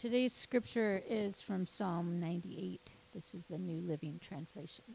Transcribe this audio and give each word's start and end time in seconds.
Today's 0.00 0.32
scripture 0.32 1.02
is 1.06 1.42
from 1.42 1.66
Psalm 1.66 2.18
98. 2.20 2.80
This 3.14 3.34
is 3.34 3.42
the 3.50 3.58
New 3.58 3.86
Living 3.86 4.18
Translation. 4.26 4.86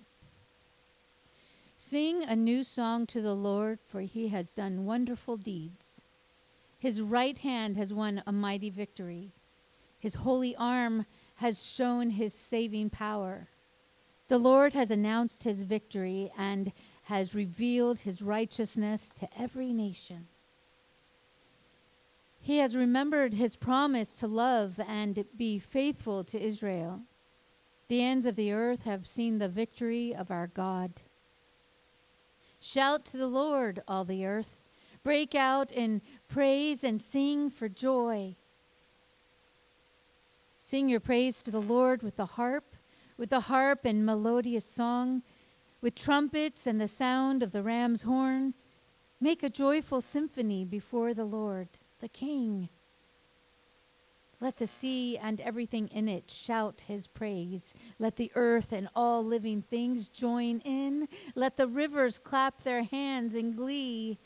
Sing 1.77 2.23
a 2.23 2.35
new 2.35 2.63
song 2.63 3.05
to 3.05 3.21
the 3.21 3.35
Lord, 3.35 3.77
for 3.87 4.01
he 4.01 4.29
has 4.29 4.55
done 4.55 4.87
wonderful 4.87 5.37
deeds. 5.37 6.01
His 6.79 7.03
right 7.03 7.37
hand 7.37 7.77
has 7.77 7.93
won 7.93 8.23
a 8.25 8.31
mighty 8.31 8.71
victory. 8.71 9.29
His 9.99 10.15
holy 10.15 10.55
arm 10.55 11.05
has 11.35 11.63
shown 11.63 12.09
his 12.09 12.33
saving 12.33 12.89
power. 12.89 13.45
The 14.27 14.39
Lord 14.39 14.73
has 14.73 14.89
announced 14.89 15.43
his 15.43 15.61
victory 15.61 16.31
and 16.35 16.71
has 17.03 17.35
revealed 17.35 17.99
his 17.99 18.23
righteousness 18.23 19.11
to 19.19 19.29
every 19.39 19.71
nation. 19.71 20.29
He 22.45 22.59
has 22.59 22.77
remembered 22.77 23.33
his 23.33 23.55
promise 23.55 24.17
to 24.17 24.27
love 24.27 24.79
and 24.87 25.25
be 25.35 25.57
faithful 25.57 26.23
to 26.25 26.39
Israel. 26.39 26.99
The 27.87 28.03
ends 28.03 28.27
of 28.27 28.35
the 28.35 28.51
earth 28.51 28.83
have 28.83 29.07
seen 29.07 29.39
the 29.39 29.49
victory 29.49 30.13
of 30.13 30.29
our 30.29 30.45
God. 30.45 30.91
Shout 32.61 33.03
to 33.05 33.17
the 33.17 33.25
Lord, 33.25 33.81
all 33.87 34.05
the 34.05 34.27
earth. 34.27 34.61
Break 35.03 35.33
out 35.33 35.71
in 35.71 36.03
praise 36.29 36.83
and 36.83 37.01
sing 37.01 37.49
for 37.49 37.67
joy. 37.67 38.35
Sing 40.59 40.87
your 40.87 40.99
praise 40.99 41.41
to 41.41 41.49
the 41.49 41.59
Lord 41.59 42.03
with 42.03 42.15
the 42.15 42.27
harp, 42.37 42.65
with 43.17 43.31
the 43.31 43.49
harp 43.49 43.85
and 43.85 44.05
melodious 44.05 44.69
song, 44.69 45.23
with 45.81 45.95
trumpets 45.95 46.67
and 46.67 46.79
the 46.79 46.87
sound 46.87 47.41
of 47.41 47.53
the 47.53 47.63
ram's 47.63 48.03
horn. 48.03 48.53
Make 49.19 49.41
a 49.41 49.49
joyful 49.49 49.99
symphony 49.99 50.63
before 50.63 51.15
the 51.15 51.25
Lord 51.25 51.69
the 52.01 52.07
King. 52.07 52.69
Let 54.41 54.57
the 54.57 54.67
sea 54.67 55.17
and 55.17 55.39
everything 55.39 55.87
in 55.87 56.07
it 56.07 56.29
shout 56.29 56.81
his 56.87 57.07
praise. 57.07 57.73
Let 57.99 58.17
the 58.17 58.31
earth 58.35 58.71
and 58.71 58.89
all 58.95 59.23
living 59.23 59.61
things 59.61 60.07
join 60.07 60.59
in. 60.59 61.07
Let 61.35 61.57
the 61.57 61.67
rivers 61.67 62.19
clap 62.19 62.63
their 62.63 62.83
hands 62.83 63.33
in 63.33 63.55
glee. 63.55 64.17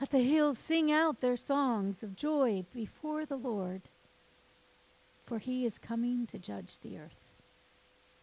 Let 0.00 0.10
the 0.10 0.18
hills 0.18 0.58
sing 0.58 0.90
out 0.90 1.20
their 1.20 1.36
songs 1.36 2.02
of 2.02 2.16
joy 2.16 2.64
before 2.74 3.24
the 3.24 3.36
Lord. 3.36 3.82
For 5.24 5.38
he 5.38 5.64
is 5.64 5.78
coming 5.78 6.26
to 6.26 6.38
judge 6.38 6.78
the 6.82 6.98
earth. 6.98 7.32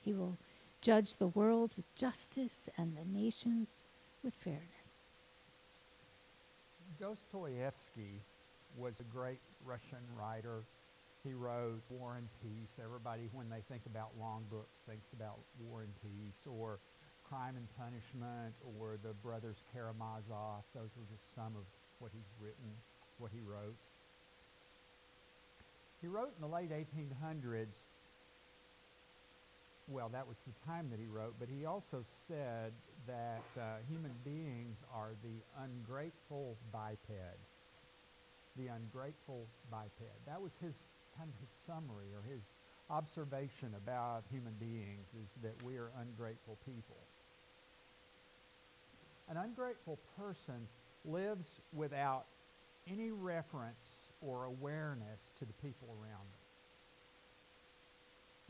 He 0.04 0.14
will 0.14 0.38
judge 0.82 1.16
the 1.16 1.28
world 1.28 1.72
with 1.76 1.96
justice 1.96 2.68
and 2.78 2.96
the 2.96 3.06
nations 3.06 3.82
with 4.24 4.34
fairness. 4.34 4.68
Dostoevsky 7.00 8.22
was 8.76 9.00
a 9.00 9.04
great 9.04 9.40
Russian 9.66 10.04
writer. 10.18 10.64
He 11.24 11.34
wrote 11.34 11.82
War 11.90 12.18
and 12.18 12.28
Peace. 12.42 12.72
Everybody, 12.84 13.30
when 13.34 13.50
they 13.50 13.62
think 13.70 13.86
about 13.86 14.18
long 14.20 14.46
books, 14.50 14.82
thinks 14.88 15.14
about 15.14 15.38
War 15.60 15.82
and 15.82 15.94
Peace 16.02 16.48
or 16.48 16.80
Crime 17.24 17.56
and 17.56 17.68
Punishment 17.78 18.56
or 18.80 18.98
the 19.04 19.14
Brothers 19.14 19.58
Karamazov. 19.74 20.64
Those 20.74 20.90
were 20.98 21.06
just 21.10 21.24
some 21.36 21.56
of 21.56 21.64
what 22.00 22.12
he's 22.14 22.32
written, 22.42 22.74
what 23.20 23.32
he 23.32 23.40
wrote. 23.42 23.78
He 26.02 26.08
wrote 26.08 26.34
in 26.36 26.42
the 26.42 26.48
late 26.48 26.72
1800s, 26.72 27.78
well, 29.88 30.10
that 30.10 30.28
was 30.28 30.38
the 30.48 30.54
time 30.66 30.90
that 30.90 31.00
he 31.00 31.06
wrote, 31.06 31.36
but 31.40 31.50
he 31.50 31.66
also 31.66 32.04
said 32.28 32.74
that 33.08 33.44
uh, 33.60 33.78
human 33.88 34.12
beings 34.26 34.78
are 34.94 35.12
the 35.24 35.44
ungrateful 35.62 36.58
biped 36.74 37.51
the 38.58 38.68
ungrateful 38.68 39.48
biped. 39.72 40.02
That 40.28 40.42
was 40.42 40.52
his 40.62 40.74
kind 41.18 41.30
of 41.30 41.36
his 41.40 41.52
summary 41.68 42.12
or 42.16 42.24
his 42.28 42.42
observation 42.90 43.72
about 43.78 44.24
human 44.32 44.54
beings 44.60 45.08
is 45.16 45.30
that 45.44 45.56
we 45.66 45.78
are 45.78 45.90
ungrateful 46.00 46.58
people. 46.66 47.00
An 49.30 49.38
ungrateful 49.38 49.98
person 50.20 50.68
lives 51.06 51.48
without 51.74 52.26
any 52.92 53.12
reference 53.12 54.12
or 54.22 54.46
awareness 54.46 55.32
to 55.40 55.46
the 55.46 55.54
people 55.64 55.88
around 56.04 56.28
them. 56.28 56.42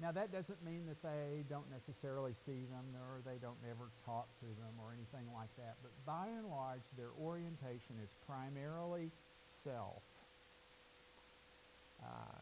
Now, 0.02 0.12
that 0.18 0.34
doesn't 0.34 0.58
mean 0.66 0.90
that 0.90 0.98
they 1.06 1.46
don't 1.46 1.70
necessarily 1.70 2.34
see 2.50 2.66
them 2.74 2.82
or 2.98 3.22
they 3.22 3.38
don't 3.38 3.62
ever 3.70 3.86
talk 4.02 4.26
to 4.42 4.50
them 4.58 4.74
or 4.82 4.90
anything 4.98 5.30
like 5.38 5.54
that. 5.62 5.78
But 5.86 5.94
by 6.10 6.26
and 6.26 6.50
large, 6.50 6.82
their 6.98 7.14
orientation 7.22 8.02
is 8.02 8.10
primarily 8.26 9.14
self. 9.64 10.02
Uh, 12.04 12.42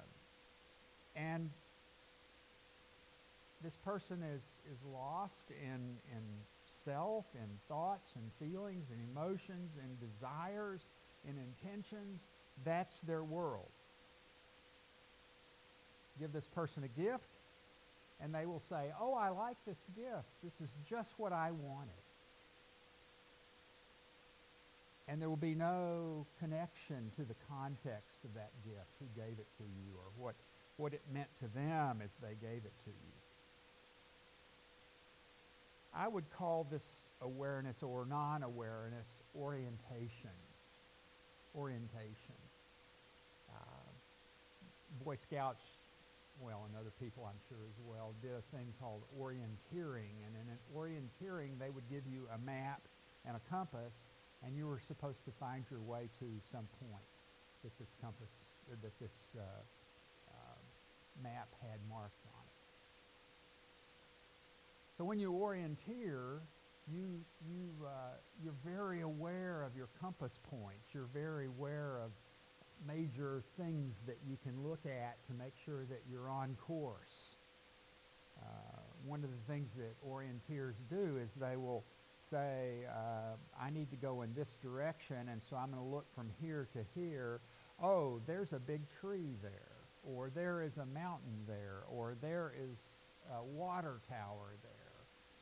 and 1.16 1.50
this 3.64 3.76
person 3.76 4.24
is, 4.24 4.42
is 4.72 4.80
lost 4.94 5.52
in, 5.52 5.98
in 6.16 6.24
self, 6.86 7.26
in 7.36 7.50
thoughts 7.68 8.14
and 8.16 8.50
feelings 8.50 8.86
and 8.92 9.00
emotions 9.12 9.72
and 9.84 10.00
desires 10.00 10.80
and 11.28 11.36
intentions. 11.38 12.20
That's 12.64 13.00
their 13.02 13.24
world. 13.24 13.70
Give 16.20 16.32
this 16.34 16.48
person 16.56 16.84
a 16.84 17.02
gift, 17.02 17.30
and 18.22 18.34
they 18.34 18.46
will 18.46 18.62
say, 18.70 18.92
Oh, 19.00 19.14
I 19.14 19.30
like 19.30 19.56
this 19.66 19.80
gift. 19.96 20.28
This 20.44 20.54
is 20.62 20.70
just 20.90 21.12
what 21.18 21.32
I 21.32 21.52
wanted. 21.52 22.09
And 25.10 25.20
there 25.20 25.28
will 25.28 25.42
be 25.42 25.56
no 25.56 26.28
connection 26.40 27.10
to 27.18 27.24
the 27.24 27.34
context 27.50 28.22
of 28.24 28.36
that 28.36 28.52
gift, 28.64 28.94
who 29.02 29.08
gave 29.20 29.40
it 29.40 29.48
to 29.58 29.64
you, 29.66 29.98
or 29.98 30.06
what, 30.24 30.36
what 30.78 30.94
it 30.94 31.02
meant 31.12 31.30
to 31.40 31.48
them 31.48 32.02
as 32.04 32.12
they 32.22 32.38
gave 32.40 32.62
it 32.62 32.74
to 32.86 32.92
you. 32.92 33.18
I 35.98 36.08
would 36.08 36.30
call 36.38 36.68
this 36.70 37.10
awareness 37.24 37.82
or 37.82 38.06
non 38.06 38.44
awareness 38.44 39.08
orientation. 39.36 40.38
Orientation. 41.58 42.38
Uh, 43.50 43.90
Boy 45.04 45.16
Scouts, 45.16 45.66
well, 46.40 46.70
and 46.70 46.78
other 46.78 46.94
people 47.02 47.26
I'm 47.26 47.42
sure 47.50 47.66
as 47.66 47.82
well, 47.90 48.14
did 48.22 48.38
a 48.38 48.46
thing 48.56 48.68
called 48.80 49.02
orienteering. 49.20 50.14
And 50.22 50.38
in 50.38 50.54
an 50.54 50.60
orienteering, 50.78 51.58
they 51.58 51.72
would 51.72 51.90
give 51.90 52.06
you 52.06 52.30
a 52.30 52.38
map 52.46 52.82
and 53.26 53.36
a 53.36 53.42
compass 53.50 54.09
and 54.44 54.56
you 54.56 54.66
were 54.68 54.80
supposed 54.88 55.24
to 55.26 55.32
find 55.40 55.64
your 55.70 55.82
way 55.82 56.10
to 56.20 56.26
some 56.52 56.68
point 56.80 57.10
that 57.64 57.72
this 57.80 57.90
compass, 58.02 58.32
that 58.70 59.00
this 59.00 59.12
uh, 59.36 59.42
uh, 59.42 60.58
map 61.24 61.48
had 61.62 61.80
marked 61.90 62.24
on 62.26 62.44
it. 62.46 62.60
So 64.98 65.04
when 65.04 65.20
you 65.20 65.32
orienteer, 65.32 66.40
you, 66.92 67.22
you, 67.48 67.86
uh, 67.86 68.16
you're 68.44 68.60
very 68.66 69.02
aware 69.02 69.64
of 69.64 69.76
your 69.76 69.88
compass 70.02 70.32
points. 70.50 70.84
You're 70.94 71.12
very 71.14 71.48
aware 71.48 72.00
of 72.04 72.12
major 72.88 73.44
things 73.58 73.94
that 74.08 74.18
you 74.28 74.38
can 74.44 74.64
look 74.64 74.86
at 74.86 75.16
to 75.28 75.34
make 75.34 75.54
sure 75.66 75.84
that 75.90 76.02
you're 76.10 76.30
on 76.30 76.56
course. 76.68 77.36
Uh, 78.42 78.80
one 79.06 79.24
of 79.24 79.30
the 79.30 79.54
things 79.54 79.68
that 79.76 79.92
orienteers 80.08 80.76
do 80.90 81.18
is 81.18 81.30
they 81.36 81.56
will 81.56 81.84
say, 82.20 82.86
uh, 82.90 83.36
I 83.62 83.70
need 83.70 83.90
to 83.92 83.96
go 83.96 84.22
in 84.22 84.34
this 84.34 84.50
direction, 84.62 85.30
and 85.32 85.42
so 85.50 85.56
I'm 85.56 85.72
going 85.72 85.84
to 85.84 85.90
look 85.90 86.06
from 86.16 86.30
here 86.42 86.68
to 86.74 86.80
here. 87.00 87.40
Oh, 87.82 88.20
there's 88.28 88.54
a 88.54 88.60
big 88.60 88.82
tree 89.00 89.36
there, 89.42 89.52
or 90.04 90.30
there 90.30 90.62
is 90.62 90.78
a 90.78 90.86
mountain 90.86 91.46
there, 91.48 91.84
or 91.92 92.16
there 92.22 92.52
is 92.60 92.76
a 93.34 93.44
water 93.44 93.96
tower 94.10 94.52
there. 94.64 94.72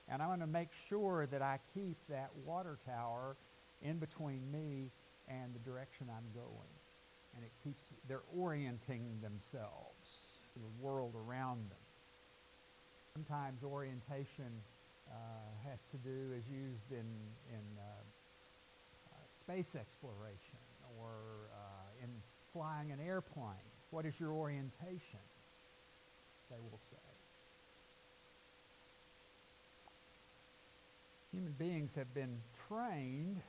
And 0.09 0.21
I'm 0.21 0.29
going 0.29 0.39
to 0.39 0.47
make 0.47 0.69
sure 0.87 1.27
that 1.31 1.41
I 1.41 1.59
keep 1.73 1.97
that 2.09 2.29
water 2.45 2.77
tower 2.85 3.35
in 3.81 3.97
between 3.97 4.41
me 4.51 4.89
and 5.27 5.53
the 5.53 5.59
direction 5.69 6.07
I'm 6.09 6.31
going. 6.33 6.73
And 7.35 7.43
it 7.43 7.51
keeps, 7.63 7.83
they're 8.07 8.21
orienting 8.35 9.19
themselves 9.21 10.17
to 10.53 10.59
the 10.59 10.85
world 10.85 11.13
around 11.27 11.59
them. 11.69 11.77
Sometimes 13.13 13.63
orientation 13.63 14.51
has 15.77 15.79
to 15.91 15.97
do 15.97 16.33
is 16.33 16.43
used 16.49 16.91
in, 16.91 17.05
in 17.53 17.65
uh, 17.77 17.83
uh, 17.83 19.15
space 19.39 19.75
exploration 19.75 20.59
or 20.97 21.11
uh, 21.53 22.03
in 22.03 22.09
flying 22.53 22.91
an 22.91 22.99
airplane. 23.05 23.67
What 23.91 24.05
is 24.05 24.19
your 24.19 24.31
orientation? 24.31 25.19
They 26.49 26.57
will 26.59 26.79
say. 26.89 26.97
Human 31.31 31.53
beings 31.59 31.93
have 31.95 32.13
been 32.13 32.39
trained 32.67 33.41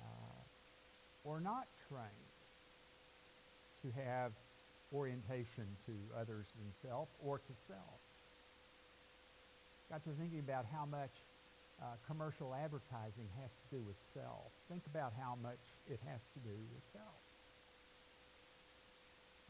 uh, 0.00 1.24
or 1.24 1.40
not 1.40 1.66
trained 1.88 2.10
to 3.82 4.00
have 4.00 4.32
orientation 4.92 5.66
to 5.86 5.92
others 6.18 6.46
than 6.58 6.72
self 6.90 7.08
or 7.22 7.38
to 7.38 7.52
self 7.68 8.00
got 9.90 10.04
to 10.04 10.10
thinking 10.10 10.38
about 10.38 10.64
how 10.72 10.86
much 10.86 11.10
uh, 11.82 11.98
commercial 12.06 12.54
advertising 12.54 13.26
has 13.42 13.50
to 13.50 13.76
do 13.76 13.82
with 13.82 13.96
self. 14.14 14.52
Think 14.70 14.86
about 14.86 15.12
how 15.18 15.36
much 15.42 15.58
it 15.86 15.98
has 16.06 16.20
to 16.34 16.38
do 16.38 16.54
with 16.72 16.84
self. 16.92 17.20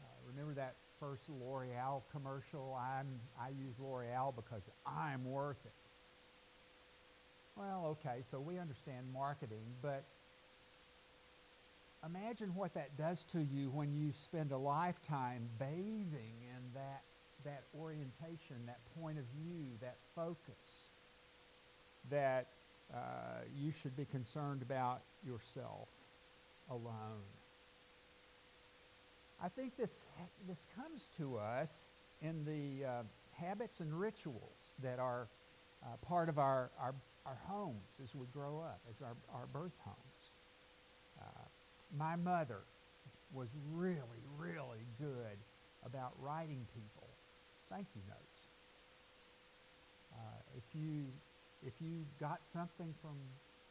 Uh, 0.01 0.05
remember 0.27 0.55
first 0.99 1.29
L'Oreal 1.29 2.03
commercial. 2.11 2.77
I'm, 2.79 3.07
I 3.39 3.49
use 3.49 3.79
L'Oreal 3.79 4.35
because 4.35 4.63
I'm 4.85 5.25
worth 5.25 5.57
it. 5.65 5.73
Well, 7.55 7.97
okay, 7.99 8.23
so 8.31 8.39
we 8.39 8.57
understand 8.57 9.05
marketing, 9.13 9.65
but 9.81 10.05
imagine 12.05 12.55
what 12.55 12.73
that 12.75 12.97
does 12.97 13.25
to 13.33 13.41
you 13.41 13.69
when 13.69 13.93
you 13.93 14.11
spend 14.13 14.51
a 14.51 14.57
lifetime 14.57 15.49
bathing 15.59 16.37
in 16.41 16.73
that, 16.73 17.01
that 17.45 17.63
orientation, 17.79 18.57
that 18.67 18.79
point 18.99 19.17
of 19.17 19.25
view, 19.35 19.65
that 19.81 19.95
focus, 20.15 20.89
that 22.09 22.47
uh, 22.93 22.97
you 23.59 23.71
should 23.81 23.95
be 23.95 24.05
concerned 24.05 24.61
about 24.61 25.01
yourself 25.25 25.87
alone. 26.69 27.23
I 29.43 29.49
think 29.49 29.75
this, 29.77 29.99
this 30.47 30.59
comes 30.75 31.01
to 31.17 31.37
us 31.37 31.85
in 32.21 32.45
the 32.45 32.85
uh, 32.85 33.03
habits 33.33 33.79
and 33.79 33.99
rituals 33.99 34.75
that 34.83 34.99
are 34.99 35.27
uh, 35.83 35.87
part 36.05 36.29
of 36.29 36.37
our, 36.37 36.69
our, 36.79 36.93
our 37.25 37.37
homes 37.47 37.99
as 38.03 38.13
we 38.13 38.27
grow 38.33 38.59
up, 38.59 38.79
as 38.89 39.01
our, 39.01 39.15
our 39.33 39.47
birth 39.47 39.77
homes. 39.83 39.97
Uh, 41.19 41.23
my 41.97 42.15
mother 42.15 42.59
was 43.33 43.47
really, 43.73 44.21
really 44.37 44.85
good 44.99 45.37
about 45.85 46.11
writing 46.21 46.67
people 46.75 47.07
thank 47.71 47.87
you 47.95 48.01
notes. 48.07 48.37
Uh, 50.13 50.39
if 50.57 50.63
you 50.75 51.05
if 51.63 51.73
you 51.79 52.03
got 52.19 52.39
something 52.51 52.93
from 53.01 53.17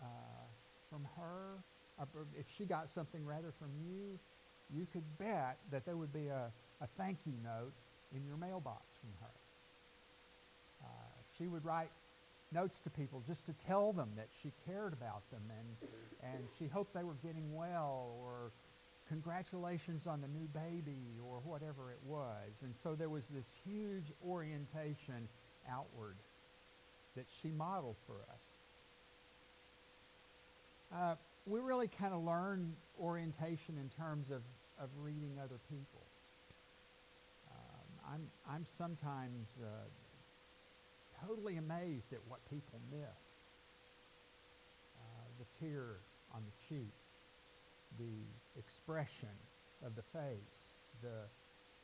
uh, 0.02 0.48
from 0.90 1.06
her, 1.16 1.60
or 1.98 2.26
if 2.38 2.46
she 2.56 2.64
got 2.64 2.88
something 2.88 3.24
rather 3.26 3.52
from 3.58 3.68
you, 3.76 4.18
you 4.72 4.86
could 4.92 5.04
bet 5.18 5.58
that 5.70 5.84
there 5.84 5.96
would 5.96 6.12
be 6.12 6.26
a, 6.28 6.50
a 6.80 6.86
thank 6.96 7.18
you 7.26 7.34
note 7.44 7.72
in 8.14 8.24
your 8.24 8.36
mailbox 8.36 8.82
from 9.00 9.10
her. 9.20 9.34
Uh, 10.82 10.86
she 11.38 11.46
would 11.46 11.64
write 11.64 11.90
notes 12.52 12.80
to 12.80 12.90
people 12.90 13.22
just 13.26 13.46
to 13.46 13.52
tell 13.66 13.92
them 13.92 14.08
that 14.16 14.26
she 14.42 14.50
cared 14.66 14.92
about 14.92 15.22
them 15.30 15.42
and, 15.50 16.34
and 16.34 16.42
she 16.58 16.66
hoped 16.66 16.94
they 16.94 17.04
were 17.04 17.18
getting 17.22 17.54
well 17.54 18.16
or 18.18 18.50
congratulations 19.10 20.06
on 20.06 20.22
the 20.22 20.28
new 20.28 20.46
baby 20.54 21.18
or 21.28 21.42
whatever 21.44 21.90
it 21.90 21.98
was. 22.06 22.48
And 22.62 22.72
so 22.82 22.94
there 22.94 23.10
was 23.10 23.24
this 23.34 23.44
huge 23.66 24.06
orientation 24.24 25.28
outward 25.68 26.14
that 27.16 27.26
she 27.42 27.48
modeled 27.48 27.96
for 28.06 28.14
us. 28.14 28.40
Uh, 30.94 31.14
we 31.46 31.58
really 31.58 31.88
kind 31.98 32.14
of 32.14 32.22
learn 32.22 32.72
orientation 33.00 33.74
in 33.82 33.90
terms 33.98 34.30
of, 34.30 34.42
of 34.80 34.88
reading 35.02 35.38
other 35.42 35.58
people. 35.68 36.02
Um, 37.50 38.14
I'm, 38.14 38.54
I'm 38.54 38.66
sometimes 38.78 39.48
uh, 39.60 41.26
totally 41.26 41.56
amazed 41.56 42.12
at 42.12 42.20
what 42.28 42.38
people 42.48 42.78
miss. 42.92 43.20
Uh, 44.98 45.26
the 45.38 45.66
tear 45.66 45.82
on 46.34 46.42
the 46.46 46.54
cheek, 46.68 46.94
the 47.98 48.39
expression 48.58 49.34
of 49.84 49.94
the 49.96 50.02
face, 50.12 50.54
the 51.02 51.26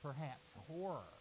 perhaps 0.02 0.46
horror 0.68 1.12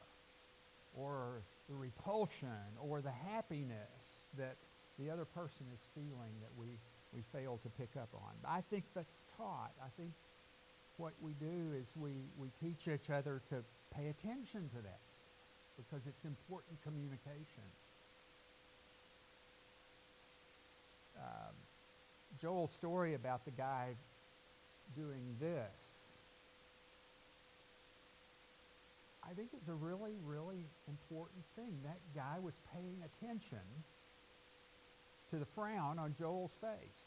or 0.97 1.42
the 1.69 1.75
repulsion 1.75 2.69
or 2.81 3.01
the 3.01 3.12
happiness 3.12 3.89
that 4.38 4.56
the 5.00 5.09
other 5.09 5.25
person 5.25 5.65
is 5.74 5.80
feeling 5.94 6.31
that 6.42 6.51
we, 6.59 6.68
we 7.13 7.21
fail 7.33 7.59
to 7.63 7.69
pick 7.77 7.89
up 7.97 8.09
on. 8.13 8.31
I 8.47 8.62
think 8.69 8.83
that's 8.94 9.18
taught. 9.38 9.71
I 9.81 9.89
think 9.97 10.12
what 10.97 11.13
we 11.21 11.33
do 11.33 11.75
is 11.75 11.86
we, 12.00 12.12
we 12.39 12.48
teach 12.62 12.88
each 12.88 13.09
other 13.09 13.41
to 13.50 13.56
pay 13.95 14.07
attention 14.07 14.69
to 14.75 14.81
that 14.83 15.03
because 15.75 16.06
it's 16.07 16.24
important 16.24 16.80
communication. 16.83 17.68
Um, 21.18 21.56
Joel's 22.41 22.71
story 22.71 23.13
about 23.15 23.44
the 23.45 23.51
guy 23.51 23.95
doing 24.95 25.35
this 25.39 25.95
I 29.29 29.33
think 29.33 29.49
it's 29.53 29.69
a 29.69 29.73
really, 29.73 30.13
really 30.23 30.61
important 30.87 31.43
thing. 31.55 31.73
That 31.83 31.97
guy 32.13 32.37
was 32.39 32.53
paying 32.71 33.01
attention 33.01 33.65
to 35.31 35.37
the 35.37 35.45
frown 35.45 35.97
on 35.97 36.13
Joel's 36.19 36.53
face. 36.61 37.01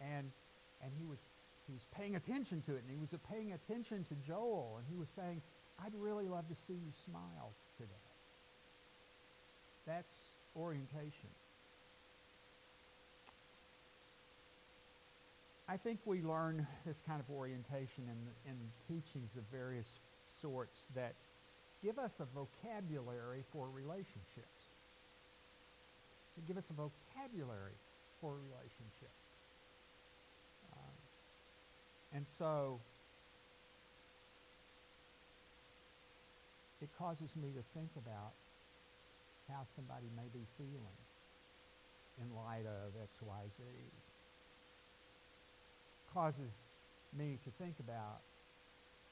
And, 0.00 0.30
and 0.84 0.92
he, 0.98 1.06
was, 1.06 1.18
he 1.66 1.72
was 1.72 1.82
paying 1.96 2.14
attention 2.16 2.60
to 2.66 2.72
it, 2.76 2.82
and 2.84 2.92
he 2.92 3.00
was 3.00 3.08
paying 3.32 3.52
attention 3.52 4.04
to 4.04 4.14
Joel, 4.28 4.76
and 4.76 4.86
he 4.92 4.98
was 4.98 5.08
saying, 5.16 5.40
I'd 5.82 5.94
really 5.98 6.28
love 6.28 6.46
to 6.48 6.54
see 6.54 6.74
you 6.74 6.92
smile 7.08 7.52
today. 7.78 7.92
That's 9.86 10.12
orientation. 10.54 11.32
I 15.76 15.78
think 15.78 16.00
we 16.06 16.22
learn 16.22 16.66
this 16.86 16.96
kind 17.06 17.20
of 17.20 17.28
orientation 17.28 18.08
in, 18.08 18.50
in 18.50 18.56
teachings 18.88 19.36
of 19.36 19.44
various 19.52 19.84
sorts 20.40 20.72
that 20.94 21.12
give 21.84 21.98
us 21.98 22.12
a 22.18 22.24
vocabulary 22.32 23.44
for 23.52 23.68
relationships. 23.68 24.72
They 26.32 26.48
give 26.48 26.56
us 26.56 26.64
a 26.70 26.72
vocabulary 26.72 27.76
for 28.22 28.32
relationships. 28.32 29.20
Um, 30.72 30.96
and 32.14 32.24
so 32.38 32.80
it 36.80 36.88
causes 36.96 37.36
me 37.36 37.52
to 37.52 37.60
think 37.78 37.90
about 38.00 38.32
how 39.52 39.60
somebody 39.76 40.08
may 40.16 40.32
be 40.32 40.48
feeling 40.56 40.96
in 42.16 42.34
light 42.34 42.64
of 42.64 42.96
X, 42.96 43.12
Y, 43.20 43.42
Z 43.58 43.62
causes 46.16 46.48
me 47.12 47.36
to 47.44 47.50
think 47.62 47.76
about 47.78 48.24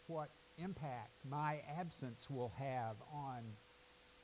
what 0.07 0.31
impact 0.57 1.13
my 1.29 1.61
absence 1.79 2.25
will 2.31 2.53
have 2.59 2.97
on 3.13 3.45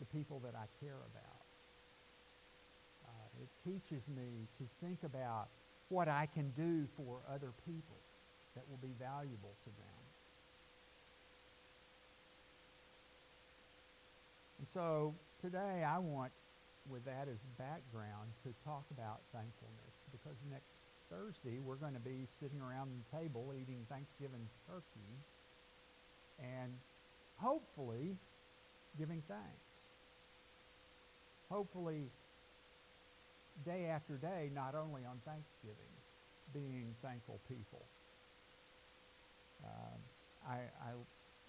the 0.00 0.06
people 0.06 0.41
that 0.41 0.55
I 0.56 0.65
care 0.81 0.97
about. 0.97 1.44
Uh, 3.05 3.43
it 3.44 3.50
teaches 3.69 4.09
me 4.09 4.49
to 4.56 4.65
think 4.81 5.05
about 5.05 5.49
what 5.91 6.09
I 6.09 6.27
can 6.32 6.53
do 6.56 6.88
for 6.97 7.21
other 7.29 7.53
people 7.67 8.00
that 8.56 8.65
will 8.71 8.81
be 8.81 8.94
valuable 8.99 9.53
to 9.65 9.71
them. 9.76 10.00
And 14.59 14.69
so 14.69 15.12
today 15.43 15.85
I 15.85 15.99
want, 15.99 16.33
with 16.88 17.04
that 17.04 17.28
as 17.28 17.45
background, 17.59 18.33
to 18.45 18.54
talk 18.64 18.85
about 18.90 19.21
thankfulness 19.33 19.93
because 20.12 20.37
next 20.49 20.79
Thursday, 21.11 21.59
we're 21.67 21.75
going 21.75 21.95
to 21.95 22.00
be 22.00 22.26
sitting 22.38 22.61
around 22.61 22.90
the 22.90 23.19
table 23.19 23.52
eating 23.52 23.85
Thanksgiving 23.90 24.47
turkey 24.69 25.11
and 26.38 26.71
hopefully 27.37 28.14
giving 28.97 29.21
thanks. 29.26 29.71
Hopefully, 31.50 32.07
day 33.64 33.87
after 33.87 34.14
day, 34.14 34.50
not 34.55 34.76
only 34.76 35.02
on 35.05 35.19
Thanksgiving, 35.26 35.95
being 36.55 36.95
thankful 37.02 37.40
people. 37.49 37.83
Uh, 39.64 40.49
I, 40.49 40.55
I 40.55 40.93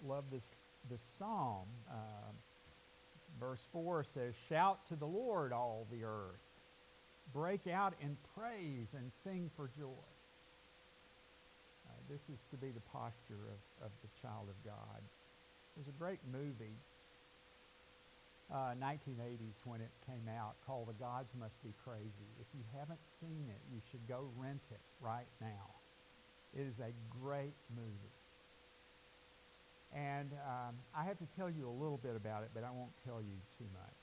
love 0.04 0.24
this, 0.32 0.42
this 0.90 1.00
psalm. 1.18 1.66
Uh, 1.88 2.32
verse 3.38 3.64
4 3.72 4.04
says, 4.04 4.34
Shout 4.48 4.78
to 4.88 4.96
the 4.96 5.06
Lord, 5.06 5.52
all 5.52 5.86
the 5.92 6.04
earth 6.04 6.51
break 7.32 7.66
out 7.66 7.94
in 8.00 8.16
praise 8.36 8.94
and 8.94 9.10
sing 9.24 9.50
for 9.56 9.68
joy. 9.78 10.04
Uh, 11.88 11.92
this 12.08 12.20
is 12.28 12.40
to 12.50 12.56
be 12.56 12.68
the 12.68 12.84
posture 12.92 13.40
of, 13.48 13.88
of 13.88 13.92
the 14.04 14.10
child 14.20 14.48
of 14.48 14.58
God. 14.64 15.00
There's 15.76 15.88
a 15.88 15.98
great 15.98 16.20
movie, 16.28 16.76
uh, 18.52 18.76
1980s 18.76 19.56
when 19.64 19.80
it 19.80 19.90
came 20.04 20.28
out, 20.28 20.52
called 20.66 20.88
The 20.88 20.98
Gods 21.00 21.32
Must 21.40 21.56
Be 21.64 21.72
Crazy. 21.84 22.28
If 22.40 22.48
you 22.52 22.64
haven't 22.76 23.00
seen 23.20 23.48
it, 23.48 23.60
you 23.72 23.80
should 23.90 24.04
go 24.08 24.28
rent 24.36 24.60
it 24.70 24.80
right 25.00 25.28
now. 25.40 25.72
It 26.52 26.68
is 26.68 26.76
a 26.80 26.92
great 27.24 27.56
movie. 27.72 28.12
And 29.96 30.28
um, 30.44 30.76
I 30.96 31.04
have 31.04 31.18
to 31.20 31.28
tell 31.36 31.48
you 31.48 31.68
a 31.68 31.76
little 31.76 32.00
bit 32.00 32.16
about 32.16 32.44
it, 32.44 32.50
but 32.52 32.64
I 32.64 32.72
won't 32.72 32.92
tell 33.04 33.20
you 33.20 33.36
too 33.56 33.68
much. 33.72 34.00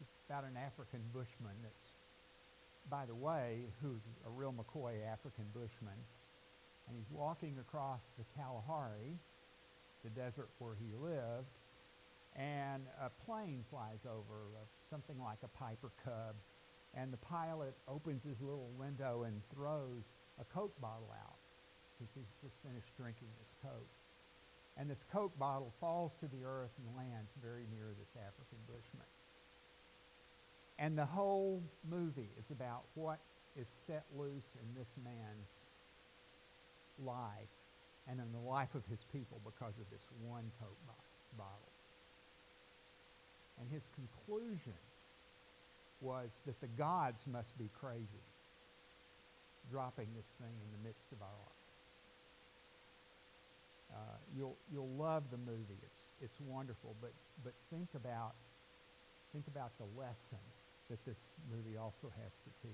It's 0.00 0.16
about 0.28 0.44
an 0.44 0.56
African 0.56 1.00
bushman 1.12 1.56
that's 1.64 1.85
by 2.90 3.04
the 3.06 3.14
way, 3.14 3.64
who's 3.82 4.02
a 4.26 4.30
real 4.30 4.54
McCoy 4.54 4.94
African 5.06 5.46
bushman, 5.52 5.98
and 6.88 6.96
he's 6.96 7.10
walking 7.10 7.56
across 7.58 8.00
the 8.18 8.24
Kalahari, 8.38 9.18
the 10.04 10.10
desert 10.10 10.48
where 10.58 10.74
he 10.78 10.94
lived, 10.94 11.58
and 12.36 12.82
a 13.00 13.10
plane 13.24 13.64
flies 13.70 14.04
over, 14.06 14.38
uh, 14.54 14.64
something 14.90 15.18
like 15.18 15.38
a 15.42 15.50
Piper 15.58 15.90
Cub, 16.04 16.36
and 16.94 17.12
the 17.12 17.22
pilot 17.28 17.74
opens 17.88 18.22
his 18.22 18.40
little 18.40 18.70
window 18.78 19.24
and 19.24 19.40
throws 19.54 20.04
a 20.40 20.44
Coke 20.54 20.78
bottle 20.80 21.10
out 21.10 21.40
because 21.96 22.12
he's 22.14 22.34
just 22.42 22.54
finished 22.62 22.92
drinking 22.96 23.28
his 23.40 23.50
Coke. 23.62 23.92
And 24.76 24.88
this 24.88 25.02
Coke 25.10 25.36
bottle 25.38 25.72
falls 25.80 26.12
to 26.20 26.28
the 26.28 26.44
earth 26.44 26.72
and 26.76 26.86
lands 26.96 27.32
very 27.42 27.64
near 27.72 27.88
this 27.96 28.12
African 28.20 28.60
bushman. 28.68 29.08
And 30.78 30.96
the 30.96 31.06
whole 31.06 31.62
movie 31.88 32.28
is 32.38 32.50
about 32.50 32.82
what 32.94 33.18
is 33.56 33.66
set 33.86 34.04
loose 34.14 34.56
in 34.60 34.74
this 34.76 34.92
man's 35.02 35.48
life 36.98 37.48
and 38.08 38.20
in 38.20 38.32
the 38.32 38.38
life 38.38 38.74
of 38.74 38.84
his 38.86 39.00
people 39.12 39.40
because 39.44 39.74
of 39.80 39.88
this 39.90 40.04
one 40.20 40.50
Coke 40.60 40.76
bottle. 41.36 41.72
And 43.58 43.70
his 43.70 43.88
conclusion 43.94 44.76
was 46.00 46.28
that 46.44 46.60
the 46.60 46.68
gods 46.68 47.26
must 47.26 47.56
be 47.58 47.70
crazy 47.80 48.24
dropping 49.70 50.08
this 50.14 50.28
thing 50.38 50.54
in 50.60 50.70
the 50.72 50.86
midst 50.86 51.10
of 51.12 51.22
our 51.22 51.36
life. 51.40 51.62
Uh, 53.92 54.18
you'll 54.36 54.56
you'll 54.70 54.94
love 54.98 55.24
the 55.30 55.38
movie. 55.38 55.80
It's 55.82 56.02
it's 56.20 56.40
wonderful, 56.40 56.96
but 57.00 57.12
but 57.44 57.54
think 57.70 57.88
about 57.94 58.34
think 59.32 59.46
about 59.48 59.72
the 59.78 59.86
lesson 59.98 60.42
that 60.90 61.04
this 61.04 61.18
movie 61.50 61.76
also 61.76 62.10
has 62.22 62.32
to 62.44 62.50
teach. 62.62 62.72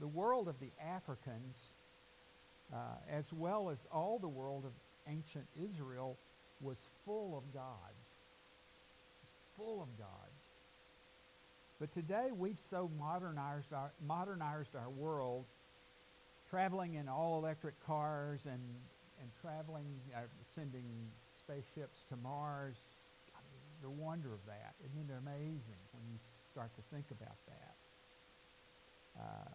The 0.00 0.08
world 0.08 0.48
of 0.48 0.60
the 0.60 0.70
Africans, 0.84 1.56
uh, 2.72 2.76
as 3.10 3.32
well 3.32 3.70
as 3.70 3.86
all 3.92 4.18
the 4.18 4.28
world 4.28 4.64
of 4.64 4.72
ancient 5.08 5.46
Israel, 5.56 6.18
was 6.60 6.76
full 7.04 7.36
of 7.38 7.52
gods. 7.54 8.06
full 9.56 9.82
of 9.82 9.88
gods. 9.98 10.40
But 11.80 11.92
today 11.92 12.28
we've 12.32 12.60
so 12.60 12.90
modernized 12.98 13.72
our, 13.72 13.90
modernized 14.06 14.74
our 14.76 14.90
world, 14.90 15.44
traveling 16.50 16.94
in 16.94 17.08
all 17.08 17.38
electric 17.38 17.74
cars 17.86 18.40
and, 18.46 18.60
and 19.20 19.30
traveling, 19.40 19.86
uh, 20.14 20.20
sending 20.54 20.84
spaceships 21.44 22.04
to 22.10 22.16
Mars. 22.16 22.74
The 23.86 23.94
wonder 24.02 24.34
of 24.34 24.42
that. 24.50 24.74
Isn't 24.82 25.06
it 25.06 25.14
amazing 25.14 25.78
when 25.94 26.02
you 26.10 26.18
start 26.50 26.74
to 26.74 26.82
think 26.90 27.06
about 27.14 27.38
that? 27.46 27.74
Uh, 29.14 29.52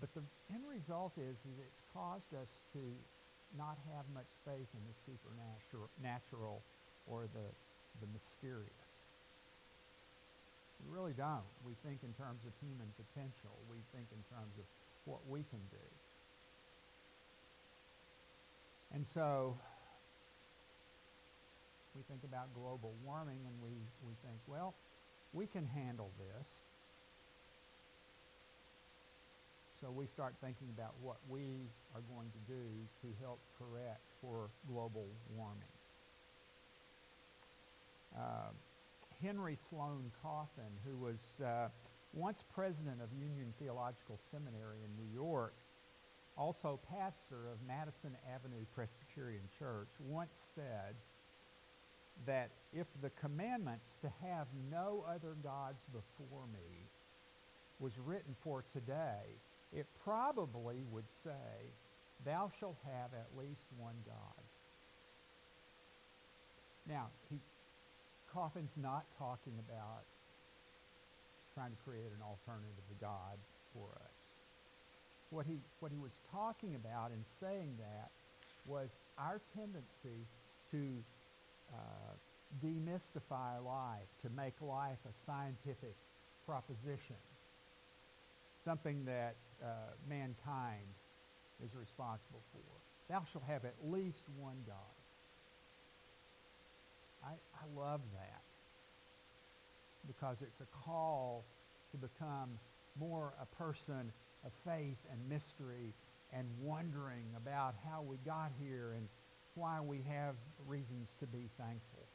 but 0.00 0.08
the 0.16 0.24
end 0.48 0.64
result 0.72 1.12
is, 1.20 1.36
is 1.44 1.60
it's 1.60 1.84
caused 1.92 2.32
us 2.32 2.48
to 2.72 2.80
not 3.60 3.76
have 3.92 4.08
much 4.16 4.32
faith 4.48 4.72
in 4.72 4.80
the 4.88 4.96
supernatural 5.04 5.92
natural 6.00 6.64
or 7.04 7.28
the, 7.28 7.48
the 8.00 8.08
mysterious. 8.08 8.88
We 10.80 10.96
really 10.96 11.12
don't. 11.12 11.44
We 11.60 11.76
think 11.84 12.00
in 12.00 12.16
terms 12.16 12.40
of 12.48 12.56
human 12.64 12.88
potential. 12.96 13.52
We 13.68 13.84
think 13.92 14.08
in 14.16 14.24
terms 14.32 14.56
of 14.56 14.64
what 15.04 15.20
we 15.28 15.44
can 15.44 15.60
do. 15.68 15.88
And 18.96 19.04
so 19.04 19.60
we 21.94 22.02
think 22.08 22.24
about 22.24 22.52
global 22.54 22.94
warming 23.04 23.38
and 23.46 23.56
we, 23.62 23.76
we 24.06 24.14
think, 24.24 24.40
well, 24.46 24.74
we 25.32 25.46
can 25.46 25.66
handle 25.66 26.10
this. 26.18 26.48
So 29.80 29.90
we 29.90 30.06
start 30.06 30.34
thinking 30.40 30.68
about 30.74 30.94
what 31.02 31.16
we 31.28 31.68
are 31.94 32.02
going 32.14 32.30
to 32.30 32.42
do 32.46 32.64
to 33.02 33.08
help 33.20 33.40
correct 33.58 34.00
for 34.20 34.48
global 34.68 35.06
warming. 35.36 35.74
Uh, 38.16 38.54
Henry 39.22 39.58
Sloane 39.68 40.10
Coffin, 40.22 40.70
who 40.86 40.96
was 40.96 41.40
uh, 41.44 41.68
once 42.14 42.44
president 42.54 43.02
of 43.02 43.08
Union 43.12 43.52
Theological 43.58 44.18
Seminary 44.30 44.78
in 44.84 44.90
New 44.94 45.10
York, 45.12 45.54
also 46.36 46.78
pastor 46.88 47.50
of 47.50 47.58
Madison 47.66 48.16
Avenue 48.32 48.64
Presbyterian 48.74 49.44
Church, 49.58 49.88
once 49.98 50.32
said 50.54 50.94
that 52.26 52.50
if 52.72 52.86
the 53.02 53.10
commandments 53.10 53.84
to 54.02 54.08
have 54.22 54.46
no 54.70 55.04
other 55.08 55.34
gods 55.42 55.78
before 55.92 56.46
me 56.52 56.88
was 57.80 57.92
written 58.06 58.34
for 58.42 58.64
today, 58.72 59.26
it 59.72 59.86
probably 60.04 60.84
would 60.92 61.08
say, 61.24 61.72
Thou 62.24 62.50
shalt 62.60 62.76
have 62.84 63.10
at 63.14 63.26
least 63.36 63.66
one 63.78 63.96
God. 64.06 64.42
Now, 66.88 67.06
he, 67.30 67.38
Coffin's 68.32 68.76
not 68.76 69.04
talking 69.18 69.54
about 69.66 70.04
trying 71.54 71.70
to 71.70 71.80
create 71.84 72.10
an 72.14 72.22
alternative 72.22 72.86
to 72.88 72.96
God 73.00 73.36
for 73.74 73.88
us. 73.96 74.16
What 75.30 75.46
he, 75.46 75.58
what 75.80 75.90
he 75.92 75.98
was 75.98 76.12
talking 76.30 76.74
about 76.76 77.10
in 77.10 77.24
saying 77.40 77.76
that 77.78 78.10
was 78.66 78.88
our 79.18 79.40
tendency 79.56 80.28
to 80.70 80.78
demystify 82.64 83.64
life, 83.64 84.08
to 84.22 84.30
make 84.30 84.60
life 84.60 84.98
a 85.08 85.12
scientific 85.24 85.96
proposition, 86.46 87.16
something 88.64 89.04
that 89.04 89.36
uh, 89.62 89.66
mankind 90.08 90.86
is 91.64 91.70
responsible 91.74 92.42
for. 92.52 92.60
Thou 93.08 93.22
shalt 93.32 93.44
have 93.44 93.64
at 93.64 93.74
least 93.84 94.22
one 94.38 94.56
God. 94.66 94.76
I, 97.24 97.32
I 97.32 97.80
love 97.80 98.00
that 98.14 98.42
because 100.06 100.42
it's 100.42 100.60
a 100.60 100.66
call 100.84 101.44
to 101.92 101.96
become 101.96 102.58
more 102.98 103.32
a 103.40 103.46
person 103.56 104.12
of 104.44 104.52
faith 104.64 104.98
and 105.10 105.28
mystery 105.28 105.94
and 106.32 106.46
wondering 106.60 107.26
about 107.36 107.74
how 107.88 108.02
we 108.02 108.16
got 108.26 108.50
here 108.60 108.94
and 108.96 109.06
why 109.54 109.80
we 109.80 110.02
have 110.08 110.34
reasons 110.66 111.08
to 111.20 111.26
be 111.26 111.50
thankful. 111.58 112.06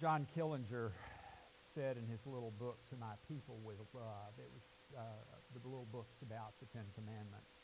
John 0.00 0.26
Killinger 0.36 0.90
said 1.74 1.96
in 1.96 2.06
his 2.10 2.26
little 2.26 2.52
book, 2.58 2.78
To 2.90 2.96
My 2.96 3.14
People 3.28 3.58
with 3.64 3.78
Love, 3.94 4.34
it 4.38 4.50
was 4.52 4.98
uh, 4.98 5.02
the 5.54 5.68
little 5.68 5.86
books 5.92 6.22
about 6.22 6.52
the 6.60 6.66
Ten 6.66 6.84
Commandments, 6.94 7.54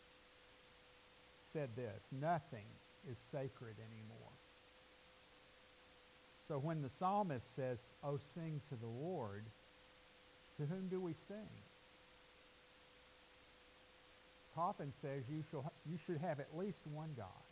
said 1.52 1.70
this, 1.76 2.02
nothing 2.12 2.66
is 3.10 3.18
sacred 3.18 3.76
anymore. 3.78 4.34
So 6.46 6.58
when 6.58 6.82
the 6.82 6.88
psalmist 6.88 7.54
says, 7.54 7.92
Oh, 8.02 8.18
sing 8.34 8.60
to 8.68 8.76
the 8.76 8.86
Lord, 8.86 9.44
to 10.56 10.66
whom 10.66 10.88
do 10.88 11.00
we 11.00 11.14
sing? 11.14 11.50
Coffin 14.60 14.92
says 15.00 15.24
you, 15.32 15.40
shall, 15.50 15.64
you 15.88 15.96
should 16.04 16.20
have 16.20 16.36
at 16.36 16.52
least 16.52 16.76
one 16.92 17.08
God. 17.16 17.44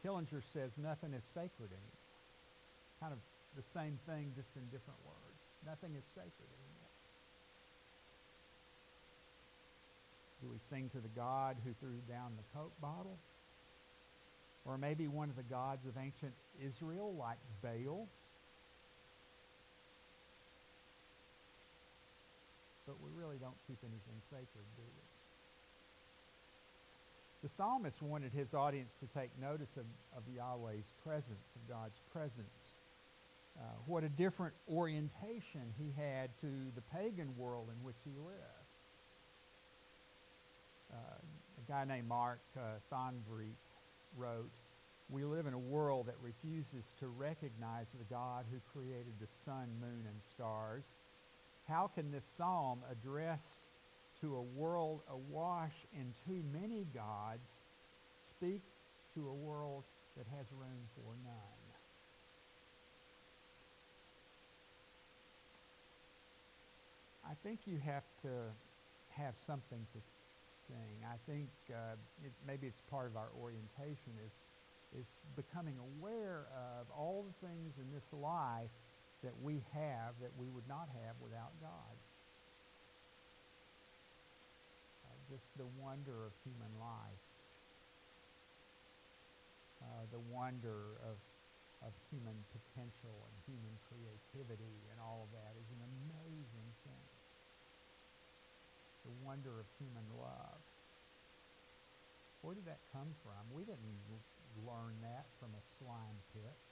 Killinger 0.00 0.40
says 0.56 0.72
nothing 0.80 1.12
is 1.12 1.20
sacred 1.36 1.68
anymore. 1.68 2.04
Kind 2.96 3.12
of 3.12 3.20
the 3.60 3.66
same 3.76 4.00
thing, 4.08 4.32
just 4.40 4.48
in 4.56 4.64
different 4.72 4.96
words. 5.04 5.36
Nothing 5.68 5.92
is 5.92 6.06
sacred 6.16 6.48
anymore. 6.48 6.92
Do 10.40 10.48
we 10.48 10.56
sing 10.72 10.88
to 10.96 11.00
the 11.04 11.12
God 11.12 11.60
who 11.60 11.76
threw 11.84 12.00
down 12.08 12.32
the 12.32 12.48
Coke 12.56 12.72
bottle? 12.80 13.20
Or 14.64 14.78
maybe 14.78 15.08
one 15.08 15.28
of 15.28 15.36
the 15.36 15.44
gods 15.52 15.84
of 15.84 15.92
ancient 16.00 16.32
Israel, 16.64 17.12
like 17.20 17.36
Baal? 17.60 18.08
But 22.88 22.96
we 23.04 23.12
really 23.20 23.36
don't 23.36 23.60
keep 23.68 23.76
anything 23.84 24.16
sacred, 24.32 24.64
do 24.80 24.82
we? 24.82 25.04
The 27.44 27.52
psalmist 27.52 28.00
wanted 28.00 28.32
his 28.32 28.54
audience 28.54 28.96
to 29.04 29.06
take 29.12 29.28
notice 29.38 29.76
of, 29.76 29.84
of 30.16 30.24
Yahweh's 30.34 30.90
presence, 31.04 31.46
of 31.54 31.68
God's 31.68 32.00
presence. 32.10 32.64
Uh, 33.60 33.62
what 33.86 34.04
a 34.04 34.08
different 34.08 34.54
orientation 34.72 35.68
he 35.76 35.92
had 36.00 36.30
to 36.40 36.48
the 36.74 36.80
pagan 36.96 37.28
world 37.36 37.68
in 37.68 37.84
which 37.84 38.00
he 38.04 38.16
lived. 38.24 38.68
Uh, 40.90 41.20
a 41.60 41.70
guy 41.70 41.84
named 41.84 42.08
Mark 42.08 42.40
uh, 42.56 42.80
wrote, 44.16 44.50
We 45.12 45.24
live 45.24 45.46
in 45.46 45.52
a 45.52 45.58
world 45.58 46.06
that 46.06 46.16
refuses 46.24 46.88
to 47.00 47.06
recognize 47.06 47.86
the 47.92 48.08
God 48.08 48.46
who 48.50 48.58
created 48.72 49.12
the 49.20 49.28
sun, 49.44 49.68
moon, 49.78 50.08
and 50.08 50.16
stars. 50.34 50.82
How 51.68 51.86
can 51.86 52.10
this 52.10 52.24
psalm 52.24 52.80
addressed 52.90 53.68
to 54.22 54.36
a 54.36 54.42
world 54.42 55.02
awash 55.10 55.74
in 55.92 56.14
too 56.26 56.42
many 56.50 56.86
gods 56.94 57.50
speak 58.16 58.62
to 59.14 59.28
a 59.28 59.34
world 59.34 59.84
that 60.16 60.26
has 60.36 60.46
room 60.50 60.88
for 60.94 61.14
none? 61.22 61.34
I 67.28 67.34
think 67.42 67.60
you 67.66 67.78
have 67.84 68.04
to 68.22 68.28
have 69.10 69.36
something 69.36 69.86
to 69.92 69.98
sing. 70.66 71.04
I 71.04 71.16
think 71.30 71.50
uh, 71.70 71.96
it, 72.24 72.32
maybe 72.46 72.66
it's 72.66 72.80
part 72.90 73.10
of 73.10 73.16
our 73.16 73.28
orientation 73.38 74.16
is 74.24 74.32
is 74.98 75.06
becoming 75.36 75.74
aware 75.76 76.46
of 76.80 76.86
all 76.90 77.26
the 77.28 77.46
things 77.46 77.76
in 77.76 77.92
this 77.92 78.10
life 78.10 78.70
that 79.22 79.34
we 79.42 79.60
have 79.74 80.14
that 80.22 80.30
we 80.38 80.48
would 80.50 80.68
not 80.68 80.88
have 80.88 81.16
without 81.22 81.52
God. 81.60 81.94
Just 85.28 85.44
the 85.60 85.68
wonder 85.76 86.24
of 86.24 86.32
human 86.40 86.72
life, 86.80 87.20
uh, 89.84 90.08
the 90.08 90.24
wonder 90.32 90.96
of, 91.04 91.20
of 91.84 91.92
human 92.08 92.32
potential 92.48 93.12
and 93.28 93.36
human 93.44 93.76
creativity 93.92 94.88
and 94.88 94.96
all 95.04 95.28
of 95.28 95.30
that 95.36 95.52
is 95.52 95.68
an 95.68 95.84
amazing 95.84 96.68
thing. 96.80 97.08
The 99.04 99.12
wonder 99.20 99.52
of 99.60 99.68
human 99.76 100.08
love. 100.16 100.60
Where 102.40 102.56
did 102.56 102.64
that 102.64 102.80
come 102.96 103.12
from? 103.20 103.52
We 103.52 103.68
didn't 103.68 104.00
learn 104.64 104.96
that 105.04 105.28
from 105.36 105.52
a 105.52 105.62
slime 105.76 106.24
pit. 106.32 106.67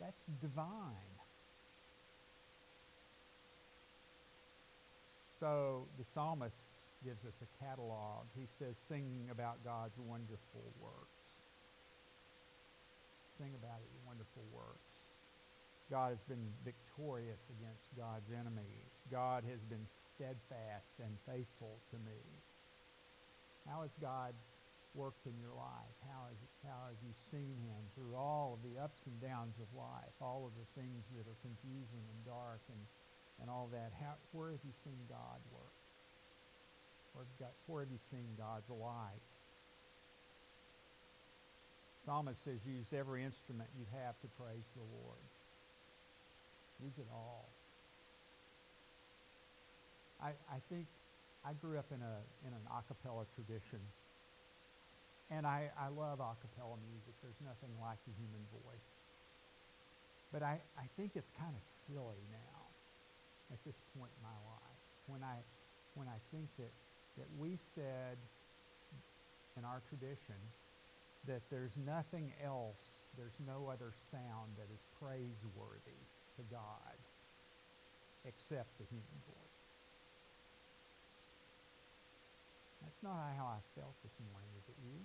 That's 0.00 0.24
divine. 0.40 1.16
So 5.40 5.86
the 5.98 6.04
psalmist 6.04 6.56
gives 7.04 7.24
us 7.24 7.36
a 7.44 7.64
catalog. 7.64 8.24
He 8.34 8.48
says, 8.58 8.76
singing 8.88 9.28
about 9.30 9.64
God's 9.64 9.98
wonderful 9.98 10.64
works. 10.80 11.22
Sing 13.36 13.52
about 13.52 13.84
your 13.84 14.00
wonderful 14.08 14.44
works. 14.56 14.88
God 15.90 16.10
has 16.10 16.24
been 16.24 16.50
victorious 16.64 17.38
against 17.52 17.84
God's 17.96 18.32
enemies. 18.32 18.90
God 19.12 19.44
has 19.44 19.60
been 19.68 19.86
steadfast 20.16 20.98
and 20.98 21.12
faithful 21.28 21.78
to 21.92 21.96
me. 22.02 22.18
How 23.68 23.82
has 23.82 23.92
God 24.00 24.32
worked 24.96 25.28
in 25.28 25.36
your 25.38 25.52
life? 25.52 25.96
How, 26.08 26.32
how 26.64 26.90
have 26.90 27.00
you 27.04 27.12
seen 27.30 27.60
him 27.60 27.82
through 27.94 28.16
all 28.16 28.56
of 28.56 28.64
the 28.64 28.80
ups 28.80 29.04
and 29.04 29.20
downs 29.20 29.60
of 29.60 29.68
life, 29.76 30.16
all 30.24 30.48
of 30.48 30.56
the 30.56 30.68
things 30.74 31.04
that 31.14 31.28
are 31.28 31.40
confusing 31.44 32.04
and 32.08 32.20
dark 32.24 32.64
and 32.72 32.80
and 33.40 33.50
all 33.50 33.68
that, 33.72 33.92
how, 34.00 34.14
where 34.32 34.50
have 34.50 34.64
you 34.64 34.72
seen 34.84 34.96
God 35.08 35.40
work? 35.52 35.76
Where 37.12 37.24
have, 37.24 37.36
God, 37.40 37.54
where 37.68 37.82
have 37.84 37.92
you 37.92 38.00
seen 38.10 38.28
God's 38.38 38.68
light? 38.70 39.24
Psalmist 42.04 42.38
says, 42.44 42.60
use 42.64 42.86
every 42.94 43.24
instrument 43.24 43.68
you 43.76 43.84
have 43.92 44.14
to 44.22 44.28
praise 44.40 44.64
the 44.76 44.86
Lord. 45.04 45.20
Use 46.80 46.96
it 46.96 47.08
all. 47.12 47.48
I, 50.22 50.32
I 50.48 50.58
think 50.70 50.86
I 51.44 51.52
grew 51.60 51.78
up 51.78 51.88
in 51.92 52.00
a 52.00 52.16
in 52.46 52.52
an 52.52 52.64
a 52.68 52.80
cappella 52.88 53.24
tradition. 53.34 53.80
And 55.30 55.46
I, 55.46 55.70
I 55.74 55.88
love 55.88 56.20
a 56.20 56.34
cappella 56.38 56.78
music. 56.86 57.14
There's 57.22 57.40
nothing 57.42 57.74
like 57.82 57.98
the 58.06 58.14
human 58.14 58.46
voice. 58.62 58.90
But 60.32 60.42
I, 60.42 60.60
I 60.78 60.86
think 60.96 61.12
it's 61.14 61.30
kind 61.34 61.54
of 61.54 61.62
silly 61.86 62.22
now 62.30 62.62
at 63.50 63.58
this 63.66 63.78
point 63.98 64.10
in 64.14 64.22
my 64.22 64.38
life. 64.46 64.80
When 65.06 65.22
I, 65.22 65.38
when 65.94 66.06
I 66.06 66.18
think 66.30 66.46
that, 66.58 66.70
that 67.18 67.26
we 67.38 67.58
said 67.74 68.18
in 69.58 69.64
our 69.64 69.82
tradition 69.88 70.38
that 71.26 71.42
there's 71.50 71.74
nothing 71.86 72.30
else, 72.44 72.78
there's 73.18 73.38
no 73.46 73.66
other 73.66 73.90
sound 74.12 74.54
that 74.58 74.70
is 74.70 74.82
praiseworthy 75.00 76.02
to 76.36 76.42
God 76.50 76.94
except 78.26 78.78
the 78.78 78.86
human 78.90 79.18
voice. 79.26 79.55
Not 83.14 83.36
how 83.38 83.46
I 83.46 83.60
felt 83.78 83.94
this 84.02 84.16
morning, 84.18 84.50
is 84.58 84.66
it 84.68 84.78
you? 84.82 84.98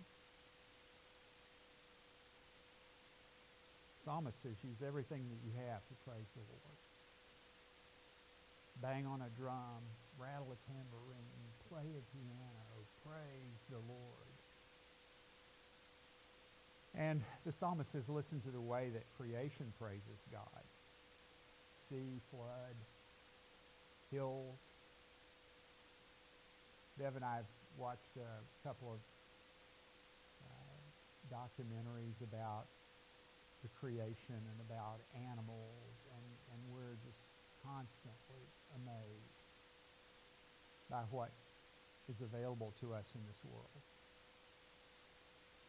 Psalmist 4.03 4.41
says, 4.41 4.57
use 4.65 4.81
everything 4.81 5.29
that 5.29 5.41
you 5.45 5.53
have 5.69 5.85
to 5.85 5.95
praise 6.05 6.25
the 6.33 6.41
Lord 6.49 6.81
bang 8.81 9.05
on 9.05 9.21
a 9.21 9.29
drum, 9.37 9.85
rattle 10.17 10.49
a 10.49 10.59
tambourine, 10.65 11.45
play 11.69 11.85
a 11.85 12.03
piano, 12.17 12.73
praise 13.05 13.61
the 13.69 13.77
Lord. 13.77 14.33
And 16.95 17.21
the 17.45 17.51
psalmist 17.53 17.91
says, 17.91 18.09
listen 18.09 18.41
to 18.41 18.51
the 18.51 18.59
way 18.59 18.89
that 18.93 19.03
creation 19.15 19.71
praises 19.79 20.19
God. 20.31 20.63
Sea, 21.89 22.19
flood, 22.31 22.75
hills. 24.11 24.59
Bev 26.97 27.15
and 27.15 27.23
I 27.23 27.37
have 27.37 27.45
watched 27.77 28.15
a 28.17 28.67
couple 28.67 28.93
of 28.93 28.99
uh, 30.43 30.81
documentaries 31.31 32.19
about 32.21 32.65
the 33.63 33.69
creation 33.79 34.41
and 34.41 34.59
about 34.65 34.99
animals, 35.13 35.93
and, 36.17 36.25
and 36.53 36.59
we're 36.73 36.97
just 37.05 37.21
constantly 37.61 38.43
amazed 38.73 39.37
by 40.89 41.05
what 41.13 41.29
is 42.09 42.19
available 42.21 42.73
to 42.81 42.93
us 42.93 43.05
in 43.15 43.21
this 43.29 43.39
world. 43.45 43.69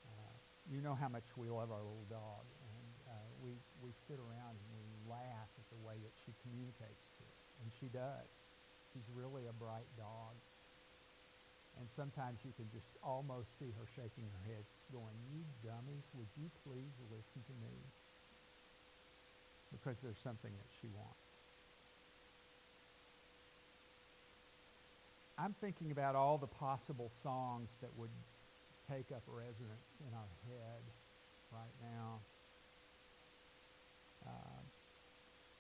Uh, 0.08 0.34
you 0.72 0.80
know 0.80 0.96
how 0.96 1.08
much 1.08 1.26
we 1.36 1.48
love 1.48 1.70
our 1.70 1.84
little 1.84 2.08
dog, 2.08 2.42
and 2.48 2.88
uh, 3.06 3.28
we, 3.44 3.52
we 3.84 3.92
sit 4.08 4.18
around 4.18 4.56
and 4.56 4.68
we 4.72 4.82
laugh 5.06 5.50
at 5.58 5.66
the 5.70 5.80
way 5.86 5.94
that 6.00 6.14
she 6.24 6.32
communicates 6.42 7.06
to 7.18 7.22
us, 7.28 7.44
and 7.62 7.70
she 7.78 7.86
does. 7.92 8.30
She's 8.90 9.06
really 9.14 9.46
a 9.46 9.54
bright 9.54 9.88
dog. 9.96 10.34
And 11.78 11.88
sometimes 11.96 12.38
you 12.44 12.52
can 12.56 12.68
just 12.70 12.96
almost 13.02 13.58
see 13.58 13.72
her 13.78 13.86
shaking 13.96 14.28
her 14.28 14.44
head, 14.52 14.64
going, 14.92 15.16
you 15.32 15.42
dummies, 15.64 16.04
would 16.14 16.28
you 16.36 16.50
please 16.66 16.94
listen 17.08 17.40
to 17.48 17.56
me? 17.64 17.74
Because 19.72 19.96
there's 20.02 20.20
something 20.22 20.52
that 20.52 20.70
she 20.80 20.88
wants. 20.92 21.22
I'm 25.38 25.54
thinking 25.60 25.90
about 25.90 26.14
all 26.14 26.36
the 26.36 26.46
possible 26.46 27.10
songs 27.10 27.70
that 27.80 27.90
would 27.96 28.12
take 28.86 29.10
up 29.10 29.22
residence 29.26 29.90
in 30.04 30.12
our 30.14 30.32
head 30.46 30.82
right 31.50 31.76
now. 31.80 32.20
Uh, 34.26 34.60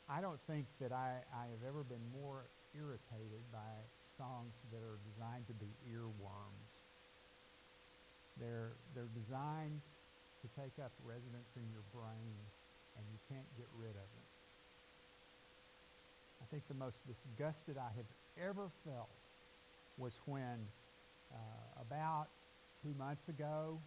I 0.08 0.20
don't 0.20 0.40
think 0.46 0.66
that 0.80 0.92
I, 0.92 1.24
I 1.34 1.44
have 1.50 1.64
ever 1.66 1.82
been 1.82 2.04
more 2.12 2.44
irritated 2.76 3.42
by 3.50 3.72
songs 4.22 4.54
that 4.70 4.78
are 4.78 5.02
designed 5.02 5.50
to 5.50 5.56
be 5.58 5.74
earworms. 5.90 6.70
They're, 8.38 8.78
they're 8.94 9.10
designed 9.10 9.82
to 10.42 10.46
take 10.54 10.78
up 10.78 10.94
residence 11.02 11.50
in 11.58 11.66
your 11.74 11.82
brain, 11.90 12.38
and 12.94 13.02
you 13.10 13.18
can't 13.26 13.50
get 13.58 13.66
rid 13.74 13.98
of 13.98 14.06
them. 14.14 14.30
I 16.38 16.46
think 16.50 16.62
the 16.68 16.78
most 16.78 17.02
disgusted 17.06 17.74
I 17.78 17.90
have 17.96 18.10
ever 18.38 18.70
felt 18.86 19.10
was 19.98 20.14
when 20.26 20.70
uh, 21.34 21.82
about 21.82 22.28
two 22.82 22.94
months 22.94 23.28
ago, 23.28 23.78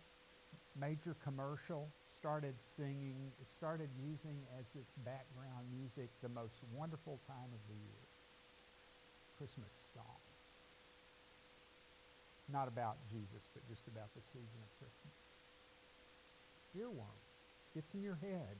major 0.75 1.15
commercial 1.23 1.87
started 2.19 2.55
singing, 2.75 3.31
started 3.57 3.89
using 3.95 4.43
as 4.59 4.65
its 4.75 4.91
background 5.03 5.67
music 5.71 6.09
the 6.21 6.29
most 6.29 6.55
wonderful 6.73 7.19
time 7.27 7.51
of 7.53 7.61
the 7.67 7.75
year, 7.75 8.03
Christmas 9.37 9.71
song. 9.93 10.24
Not 12.51 12.67
about 12.67 12.97
Jesus, 13.11 13.41
but 13.53 13.67
just 13.67 13.87
about 13.87 14.13
the 14.15 14.21
season 14.21 14.59
of 14.61 14.69
Christmas. 14.79 15.15
Earworm. 16.77 17.19
Gets 17.73 17.93
in 17.93 18.01
your 18.03 18.17
head. 18.21 18.55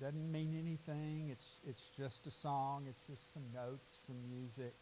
Doesn't 0.00 0.30
mean 0.30 0.54
anything. 0.58 1.30
It's, 1.30 1.46
it's 1.66 1.82
just 1.96 2.26
a 2.26 2.30
song. 2.30 2.84
It's 2.88 3.02
just 3.08 3.32
some 3.32 3.44
notes, 3.54 3.86
some 4.06 4.18
music 4.30 4.74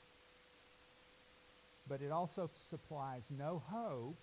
but 1.91 2.01
it 2.01 2.13
also 2.13 2.49
supplies 2.71 3.23
no 3.37 3.61
hope 3.67 4.17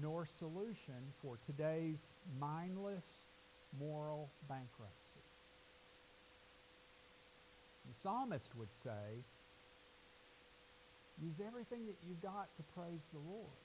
nor 0.00 0.26
solution 0.38 1.12
for 1.20 1.36
today's 1.46 1.98
mindless 2.38 3.04
moral 3.78 4.30
bankruptcy. 4.48 5.24
The 7.86 7.94
psalmist 8.02 8.54
would 8.56 8.72
say, 8.84 9.24
use 11.22 11.38
everything 11.46 11.86
that 11.86 11.98
you've 12.06 12.22
got 12.22 12.48
to 12.56 12.62
praise 12.78 13.02
the 13.12 13.22
Lord. 13.22 13.58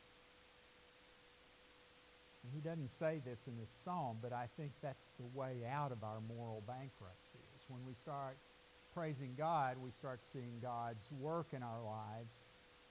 And 2.44 2.54
he 2.56 2.62
doesn't 2.62 2.92
say 3.00 3.20
this 3.26 3.40
in 3.48 3.58
this 3.60 3.72
psalm, 3.84 4.18
but 4.22 4.32
I 4.32 4.48
think 4.56 4.72
that's 4.82 5.10
the 5.20 5.28
way 5.38 5.66
out 5.68 5.92
of 5.92 6.04
our 6.04 6.22
moral 6.28 6.64
bankruptcy. 6.66 7.44
Is 7.58 7.64
when 7.68 7.84
we 7.86 7.94
start 8.02 8.36
praising 8.96 9.36
God, 9.38 9.76
we 9.84 9.92
start 10.00 10.20
seeing 10.32 10.60
God's 10.62 11.04
work 11.20 11.48
in 11.52 11.64
our 11.64 11.82
lives 11.84 12.32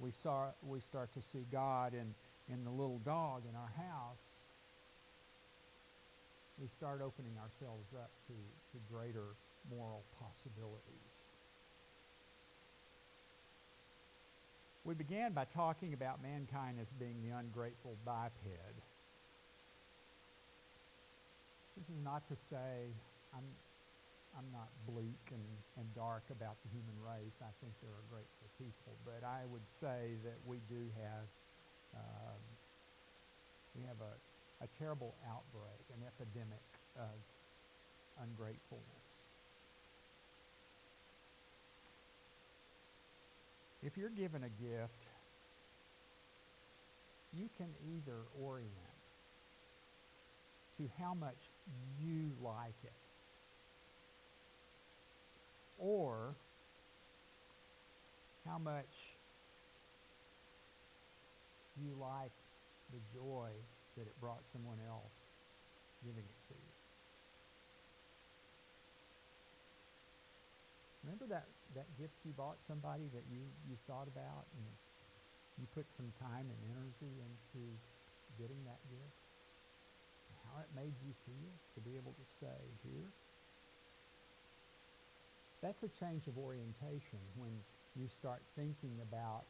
we, 0.01 0.11
saw, 0.23 0.47
we 0.63 0.81
start 0.81 1.13
to 1.15 1.23
see 1.23 1.45
God 1.51 1.93
in, 1.93 2.07
in 2.53 2.65
the 2.65 2.71
little 2.71 3.01
dog 3.05 3.43
in 3.49 3.55
our 3.55 3.73
house, 3.77 4.23
we 6.61 6.69
start 6.79 7.01
opening 7.03 7.35
ourselves 7.39 7.87
up 7.95 8.11
to, 8.27 8.35
to 8.35 8.79
greater 8.95 9.27
moral 9.71 10.03
possibilities. 10.19 11.18
We 14.89 14.97
began 14.97 15.37
by 15.37 15.45
talking 15.45 15.93
about 15.93 16.25
mankind 16.25 16.81
as 16.81 16.89
being 16.97 17.21
the 17.21 17.37
ungrateful 17.37 18.01
biped. 18.09 18.41
This 21.77 21.85
is 21.93 22.01
not 22.01 22.25
to 22.33 22.37
say 22.49 22.97
I'm, 23.37 23.45
I'm 24.33 24.49
not 24.49 24.73
bleak 24.89 25.21
and, 25.29 25.45
and 25.77 25.85
dark 25.93 26.25
about 26.33 26.57
the 26.65 26.73
human 26.73 26.97
race. 27.05 27.37
I 27.45 27.53
think 27.61 27.77
there 27.85 27.93
are 27.93 28.09
grateful 28.09 28.49
people, 28.57 28.97
but 29.05 29.21
I 29.29 29.45
would 29.53 29.69
say 29.77 30.17
that 30.25 30.41
we 30.49 30.57
do 30.73 30.89
have 31.05 31.29
um, 31.93 32.41
we 33.77 33.85
have 33.85 34.01
a, 34.01 34.65
a 34.65 34.69
terrible 34.81 35.13
outbreak, 35.29 35.85
an 35.93 36.01
epidemic 36.01 36.65
of 36.97 37.13
ungratefulness. 38.25 39.08
If 43.83 43.97
you're 43.97 44.11
given 44.11 44.43
a 44.43 44.49
gift, 44.49 45.07
you 47.33 47.49
can 47.57 47.75
either 47.81 48.25
orient 48.35 48.75
to 50.79 50.89
how 50.99 51.15
much 51.15 51.39
you 52.01 52.33
like 52.41 52.75
it 52.83 52.93
or 55.79 56.35
how 58.45 58.59
much 58.59 59.15
you 61.77 61.95
like 61.95 62.33
the 62.93 63.01
joy 63.13 63.51
that 63.97 64.07
it 64.07 64.15
brought 64.21 64.43
someone 64.53 64.79
else 64.89 65.15
giving 66.05 66.25
it 66.25 66.49
to 66.49 66.55
you. 66.55 66.78
Remember 71.09 71.33
that, 71.33 71.49
that 71.73 71.89
gift 71.97 72.21
you 72.21 72.37
bought 72.37 72.61
somebody 72.69 73.09
that 73.17 73.25
you, 73.33 73.41
you 73.65 73.81
thought 73.89 74.13
about 74.13 74.45
and 74.53 74.69
you 75.57 75.65
put 75.73 75.89
some 75.97 76.13
time 76.21 76.53
and 76.53 76.61
energy 76.69 77.25
into 77.25 77.65
getting 78.37 78.61
that 78.69 78.85
gift? 78.93 79.17
How 80.45 80.61
it 80.61 80.69
made 80.77 80.93
you 81.01 81.17
feel 81.25 81.49
to 81.73 81.81
be 81.81 81.97
able 81.97 82.13
to 82.13 82.27
say, 82.45 82.61
here? 82.85 83.09
That's 85.65 85.81
a 85.81 85.89
change 85.89 86.29
of 86.29 86.37
orientation 86.37 87.25
when 87.41 87.57
you 87.97 88.13
start 88.21 88.45
thinking 88.53 89.01
about 89.01 89.49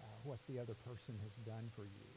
uh, 0.00 0.08
what 0.24 0.40
the 0.48 0.56
other 0.58 0.74
person 0.88 1.20
has 1.20 1.36
done 1.44 1.68
for 1.76 1.84
you. 1.84 2.08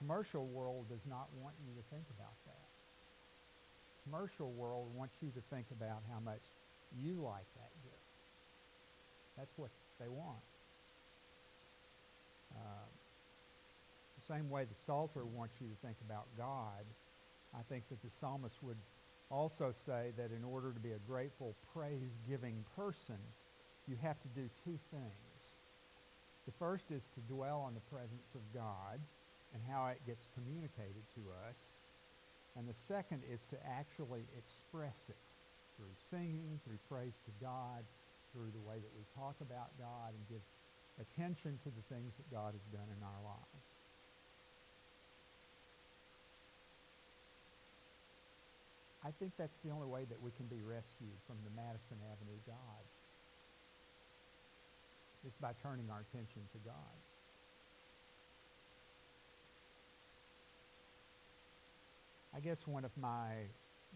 Commercial 0.00 0.48
world 0.48 0.88
does 0.88 1.04
not 1.04 1.28
want 1.36 1.52
you 1.60 1.76
to 1.76 1.84
think 1.92 2.08
about 2.16 2.40
that. 2.48 2.71
Commercial 4.04 4.50
world 4.52 4.88
wants 4.94 5.14
you 5.22 5.30
to 5.30 5.40
think 5.54 5.66
about 5.70 6.02
how 6.12 6.20
much 6.20 6.42
you 7.00 7.14
like 7.14 7.46
that 7.54 7.70
gift. 7.82 7.96
That's 9.38 9.52
what 9.56 9.70
they 10.00 10.08
want. 10.08 10.42
Uh, 12.54 12.88
the 14.18 14.24
same 14.34 14.50
way 14.50 14.64
the 14.64 14.74
Psalter 14.74 15.24
wants 15.24 15.54
you 15.60 15.68
to 15.68 15.86
think 15.86 15.96
about 16.04 16.26
God, 16.36 16.84
I 17.54 17.62
think 17.68 17.88
that 17.88 18.02
the 18.02 18.10
psalmist 18.10 18.56
would 18.62 18.76
also 19.30 19.72
say 19.72 20.12
that 20.16 20.30
in 20.30 20.44
order 20.44 20.72
to 20.72 20.80
be 20.80 20.92
a 20.92 20.98
grateful, 21.08 21.54
praise-giving 21.72 22.64
person, 22.76 23.18
you 23.88 23.96
have 24.02 24.20
to 24.20 24.28
do 24.28 24.48
two 24.64 24.78
things. 24.90 25.32
The 26.46 26.52
first 26.58 26.90
is 26.90 27.02
to 27.14 27.20
dwell 27.32 27.60
on 27.66 27.74
the 27.74 27.80
presence 27.94 28.34
of 28.34 28.42
God 28.52 29.00
and 29.54 29.62
how 29.70 29.88
it 29.88 29.98
gets 30.06 30.26
communicated 30.34 31.02
to 31.14 31.20
us. 31.48 31.56
And 32.56 32.68
the 32.68 32.76
second 32.76 33.22
is 33.32 33.40
to 33.48 33.56
actually 33.64 34.28
express 34.36 35.08
it 35.08 35.16
through 35.76 35.94
singing, 36.12 36.60
through 36.64 36.78
praise 36.88 37.16
to 37.24 37.32
God, 37.40 37.80
through 38.32 38.52
the 38.52 38.64
way 38.64 38.76
that 38.76 38.92
we 38.92 39.04
talk 39.16 39.36
about 39.40 39.72
God 39.80 40.12
and 40.12 40.22
give 40.28 40.44
attention 41.00 41.56
to 41.64 41.70
the 41.72 41.84
things 41.88 42.12
that 42.20 42.28
God 42.28 42.52
has 42.52 42.66
done 42.68 42.88
in 42.92 43.00
our 43.00 43.20
lives. 43.24 43.66
I 49.02 49.10
think 49.18 49.34
that's 49.34 49.58
the 49.64 49.74
only 49.74 49.88
way 49.90 50.04
that 50.06 50.20
we 50.22 50.30
can 50.38 50.46
be 50.46 50.62
rescued 50.62 51.18
from 51.26 51.34
the 51.42 51.50
Madison 51.56 51.98
Avenue 52.06 52.38
God. 52.46 52.82
Is 55.26 55.34
by 55.38 55.54
turning 55.62 55.86
our 55.90 56.02
attention 56.02 56.42
to 56.50 56.58
God. 56.66 56.96
Guess 62.42 62.58
one 62.66 62.84
of 62.84 62.90
my 62.98 63.46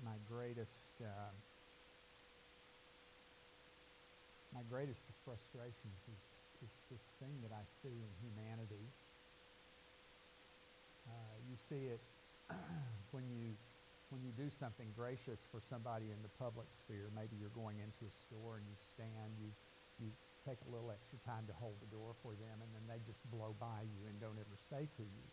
my 0.05 0.15
greatest 0.31 0.71
uh, 1.03 1.35
my 4.55 4.63
greatest 4.71 5.03
frustrations 5.27 6.01
is, 6.07 6.23
is 6.63 6.73
this 6.91 7.03
thing 7.19 7.35
that 7.43 7.51
I 7.51 7.67
see 7.83 7.93
in 8.07 8.13
humanity. 8.23 8.87
Uh, 11.11 11.37
you 11.51 11.59
see 11.69 11.91
it 11.91 12.03
when 13.11 13.27
you 13.27 13.59
when 14.15 14.23
you 14.23 14.31
do 14.39 14.47
something 14.63 14.87
gracious 14.95 15.43
for 15.51 15.59
somebody 15.67 16.15
in 16.15 16.23
the 16.23 16.31
public 16.39 16.71
sphere, 16.71 17.11
maybe 17.11 17.35
you're 17.35 17.51
going 17.59 17.83
into 17.83 18.07
a 18.07 18.15
store 18.23 18.55
and 18.55 18.67
you 18.71 18.79
stand, 18.95 19.35
you, 19.35 19.51
you 19.99 20.15
take 20.47 20.63
a 20.63 20.71
little 20.71 20.95
extra 20.95 21.19
time 21.27 21.43
to 21.51 21.55
hold 21.59 21.75
the 21.83 21.91
door 21.91 22.15
for 22.23 22.31
them, 22.39 22.57
and 22.63 22.71
then 22.71 22.87
they 22.87 23.03
just 23.05 23.21
blow 23.35 23.53
by 23.59 23.83
you 23.83 24.01
and 24.07 24.15
don't 24.23 24.39
ever 24.39 24.57
say 24.71 24.87
to 24.87 25.03
you 25.03 25.27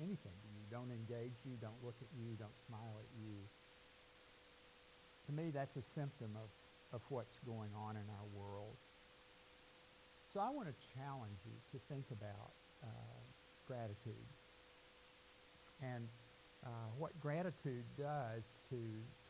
anything 0.00 0.34
to 0.34 0.48
you, 0.54 0.62
don't 0.70 0.90
engage 0.90 1.34
you, 1.44 1.54
don't 1.60 1.78
look 1.84 1.94
at 2.00 2.10
you, 2.18 2.34
don't 2.38 2.58
smile 2.66 2.96
at 2.98 3.10
you. 3.18 3.36
To 5.26 5.32
me, 5.32 5.50
that's 5.50 5.76
a 5.76 5.82
symptom 5.82 6.30
of, 6.34 6.50
of 6.94 7.00
what's 7.08 7.38
going 7.46 7.70
on 7.86 7.94
in 7.94 8.06
our 8.18 8.28
world. 8.34 8.74
So 10.32 10.40
I 10.40 10.50
want 10.50 10.68
to 10.68 10.76
challenge 10.94 11.38
you 11.46 11.56
to 11.74 11.78
think 11.86 12.04
about 12.10 12.50
uh, 12.82 13.20
gratitude. 13.66 14.26
And 15.82 16.06
uh, 16.64 16.90
what 16.98 17.14
gratitude 17.20 17.86
does 17.98 18.42
to, 18.70 18.80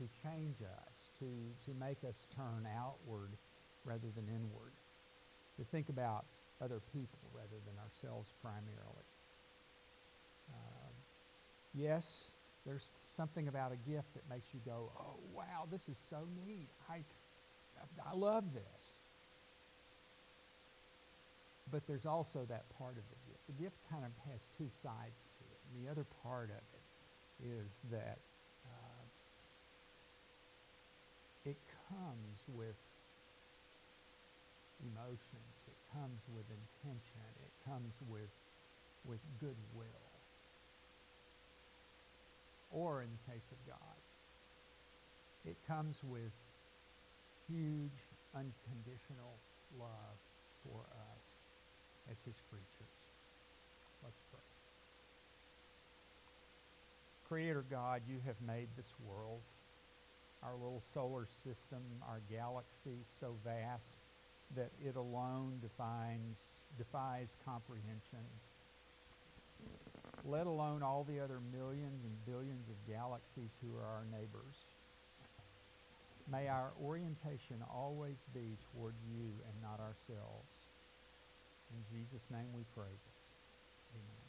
to 0.00 0.04
change 0.24 0.56
us, 0.60 0.92
to, 1.20 1.28
to 1.68 1.70
make 1.78 2.00
us 2.04 2.16
turn 2.36 2.66
outward 2.76 3.30
rather 3.84 4.08
than 4.16 4.24
inward, 4.28 4.72
to 5.60 5.64
think 5.70 5.90
about 5.90 6.24
other 6.60 6.80
people 6.92 7.20
rather 7.36 7.60
than 7.66 7.76
ourselves 7.76 8.32
primarily. 8.40 9.04
Uh, 10.48 10.88
yes, 11.74 12.30
there's 12.64 12.90
something 13.16 13.48
about 13.48 13.72
a 13.72 13.76
gift 13.76 14.14
that 14.14 14.22
makes 14.28 14.48
you 14.52 14.60
go, 14.64 14.90
oh, 14.98 15.16
wow, 15.34 15.68
this 15.70 15.82
is 15.88 15.96
so 16.08 16.26
neat. 16.46 16.70
I, 16.88 17.04
I 18.10 18.14
love 18.14 18.44
this. 18.54 18.96
But 21.70 21.86
there's 21.86 22.06
also 22.06 22.46
that 22.48 22.64
part 22.78 22.96
of 22.96 23.04
the 23.10 23.16
gift. 23.30 23.46
The 23.46 23.62
gift 23.62 23.76
kind 23.90 24.04
of 24.04 24.10
has 24.32 24.40
two 24.56 24.68
sides 24.82 25.20
to 25.38 25.44
it. 25.44 25.60
And 25.68 25.84
the 25.84 25.90
other 25.90 26.06
part 26.22 26.50
of 26.50 26.64
it 26.72 27.46
is 27.46 27.70
that 27.92 28.18
uh, 28.66 29.04
it 31.44 31.56
comes 31.88 32.42
with 32.48 32.76
emotions. 34.82 35.54
It 35.68 35.78
comes 35.92 36.20
with 36.32 36.46
intention. 36.48 37.24
It 37.44 37.54
comes 37.68 37.94
with, 38.08 38.32
with 39.04 39.20
goodwill. 39.40 40.06
Or 42.70 43.02
in 43.02 43.08
the 43.10 43.32
case 43.32 43.48
of 43.50 43.58
God, 43.66 44.00
it 45.44 45.56
comes 45.66 45.96
with 46.04 46.32
huge, 47.48 47.98
unconditional 48.34 49.38
love 49.78 50.18
for 50.62 50.80
us 50.80 51.24
as 52.10 52.16
his 52.24 52.36
creatures. 52.48 52.94
Let's 54.02 54.20
pray. 54.30 54.40
Creator 57.28 57.64
God, 57.70 58.02
you 58.08 58.18
have 58.26 58.40
made 58.44 58.68
this 58.76 58.90
world, 59.06 59.42
our 60.42 60.54
little 60.54 60.82
solar 60.94 61.26
system, 61.44 61.82
our 62.08 62.20
galaxy 62.30 63.06
so 63.20 63.34
vast 63.44 63.99
that 64.56 64.70
it 64.84 64.96
alone 64.96 65.60
defines, 65.62 66.36
defies 66.78 67.28
comprehension, 67.44 68.24
let 70.24 70.46
alone 70.46 70.82
all 70.82 71.04
the 71.04 71.20
other 71.20 71.38
millions 71.52 72.04
and 72.04 72.14
billions 72.26 72.68
of 72.68 72.76
galaxies 72.92 73.50
who 73.62 73.76
are 73.76 73.86
our 73.86 74.04
neighbors. 74.10 74.56
May 76.30 76.48
our 76.48 76.70
orientation 76.82 77.62
always 77.74 78.16
be 78.34 78.56
toward 78.72 78.94
you 79.10 79.32
and 79.48 79.62
not 79.62 79.80
ourselves. 79.80 80.50
In 81.74 81.82
Jesus' 81.90 82.26
name 82.30 82.52
we 82.54 82.62
pray. 82.74 82.94
Amen. 83.94 84.19